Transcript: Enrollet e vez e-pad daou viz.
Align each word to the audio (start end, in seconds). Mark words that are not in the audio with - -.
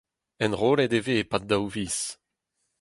Enrollet 0.43 0.93
e 0.97 0.99
vez 1.05 1.19
e-pad 1.21 1.43
daou 1.49 1.65
viz. 1.75 1.97